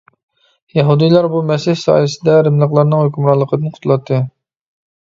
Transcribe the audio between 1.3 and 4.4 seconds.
بۇ مەسىھ سايىسىدە رىملىقلارنىڭ ھۆكۈمرانلىقىدىن قۇتۇلاتتى.